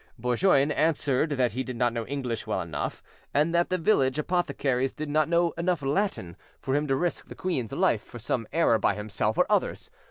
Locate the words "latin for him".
5.83-6.87